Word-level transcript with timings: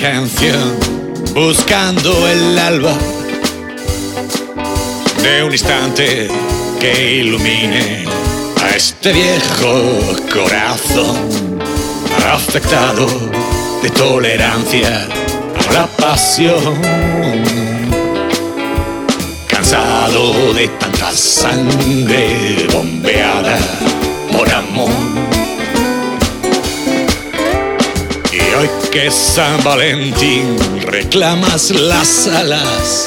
canción 0.00 0.76
buscando 1.34 2.26
el 2.26 2.58
alba 2.58 2.96
de 5.22 5.44
un 5.44 5.52
instante 5.52 6.28
que 6.80 7.18
ilumine 7.18 8.06
a 8.62 8.76
este 8.76 9.12
viejo 9.12 10.00
corazón 10.32 11.60
afectado 12.32 13.06
de 13.82 13.90
tolerancia 13.90 15.06
a 15.68 15.72
la 15.72 15.86
pasión. 15.86 16.80
Cansado 19.48 20.54
de 20.54 20.68
tanta 20.68 21.12
sangre 21.12 22.66
hoy 28.60 28.68
que 28.92 29.10
San 29.10 29.62
Valentín 29.64 30.56
reclamas 30.82 31.70
las 31.70 32.26
alas 32.26 33.06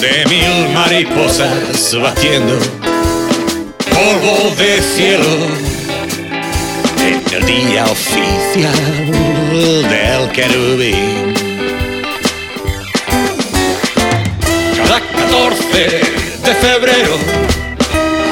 de 0.00 0.26
mil 0.26 0.74
mariposas 0.74 1.96
batiendo 2.00 2.58
polvo 3.90 4.54
de 4.56 4.80
cielo 4.80 5.24
en 6.98 7.22
el 7.34 7.46
día 7.46 7.84
oficial 7.84 8.72
del 9.88 10.32
querubín. 10.32 11.34
Cada 14.76 15.00
14 15.00 16.00
de 16.44 16.54
febrero 16.54 17.18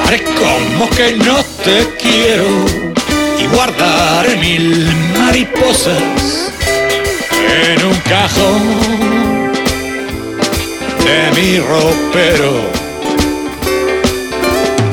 haré 0.07 0.23
como 0.23 0.89
que 0.91 1.17
no 1.17 1.43
te 1.65 1.87
quiero 2.01 2.88
y 3.41 3.47
guardaré 3.47 4.37
mil 4.37 4.87
mariposas 5.19 6.53
en 7.67 7.87
un 7.87 7.97
cajón 8.01 8.61
de 11.05 11.31
mi 11.41 11.59
ropero 11.59 12.53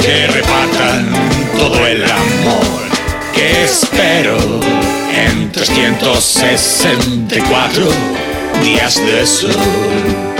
que 0.01 0.27
repartan 0.27 1.11
todo 1.57 1.85
el 1.87 2.03
amor 2.03 2.85
que 3.33 3.63
espero 3.63 4.37
en 5.13 5.51
364 5.51 7.87
días 8.63 9.01
de 9.05 9.25
sol. 9.25 10.34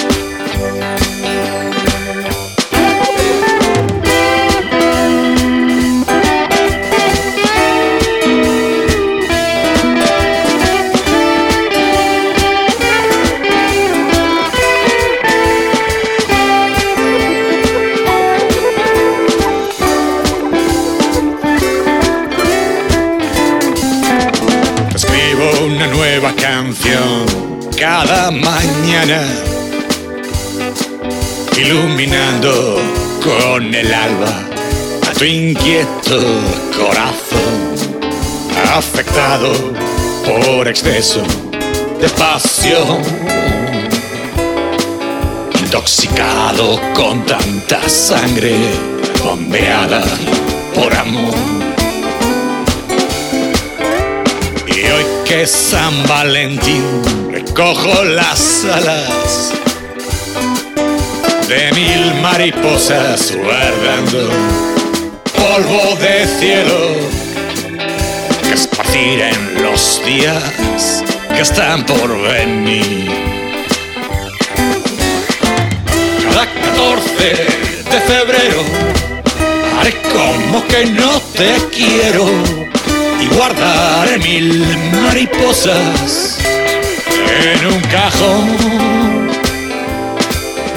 Canción 26.55 27.25
cada 27.77 28.31
mañana, 28.31 29.21
iluminando 31.57 32.81
con 33.21 33.75
el 33.75 33.93
alba 33.93 34.33
a 35.05 35.11
tu 35.11 35.25
inquieto 35.25 36.17
corazón, 36.77 37.55
afectado 38.73 39.51
por 40.25 40.69
exceso 40.69 41.23
de 41.99 42.07
pasión, 42.11 43.01
intoxicado 45.59 46.79
con 46.93 47.25
tanta 47.25 47.89
sangre 47.89 48.55
bombeada 49.21 50.05
por 50.73 50.95
amor. 50.95 51.64
San 55.43 56.07
Valentín, 56.07 57.03
recojo 57.29 58.03
las 58.05 58.63
alas 58.63 59.51
de 61.49 61.71
mil 61.73 62.21
mariposas 62.21 63.35
guardando 63.35 64.29
polvo 65.33 65.95
de 65.97 66.25
cielo. 66.39 66.79
Que 68.43 68.53
esparcir 68.53 69.21
en 69.21 69.61
los 69.61 70.01
días 70.05 71.03
que 71.27 71.41
están 71.41 71.85
por 71.85 72.09
venir. 72.21 73.11
Cada 76.23 76.47
14 76.47 77.23
de 77.91 77.99
febrero 78.07 78.63
haré 79.79 79.93
como 80.13 80.65
que 80.65 80.85
no 80.85 81.19
te 81.35 81.55
quiero 81.75 82.64
y 83.25 83.27
guardaré 83.35 84.17
mil 84.19 84.63
mariposas 85.03 86.37
en 87.43 87.67
un 87.67 87.81
cajón 87.81 88.47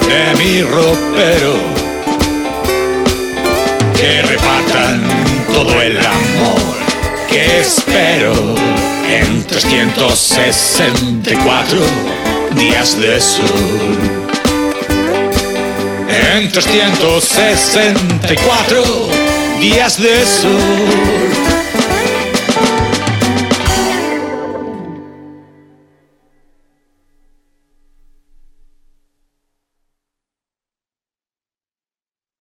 de 0.07 0.35
mi 0.37 0.61
ropero 0.63 1.55
que 3.95 4.21
repartan 4.23 5.01
todo 5.53 5.81
el 5.81 5.97
amor 5.97 6.59
que 7.29 7.61
espero 7.61 8.33
en 9.07 9.45
364 9.45 11.79
días 12.55 12.99
de 12.99 13.21
sol. 13.21 13.97
En 16.35 16.51
364 16.51 18.83
días 19.59 20.01
de 20.01 20.25
sol. 20.25 21.18